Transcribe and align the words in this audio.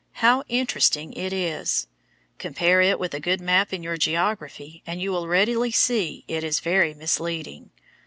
How 0.13 0.43
interesting 0.49 1.13
it 1.13 1.31
is! 1.31 1.85
Compare 2.39 2.81
it 2.81 2.97
with 2.99 3.13
a 3.13 3.19
good 3.19 3.39
map 3.39 3.71
in 3.71 3.83
your 3.83 3.97
geography 3.97 4.81
and 4.83 4.99
you 4.99 5.11
will 5.11 5.27
readily 5.27 5.69
see 5.69 6.25
that 6.27 6.37
it 6.37 6.43
is 6.43 6.59
very 6.59 6.95
misleading. 6.95 7.69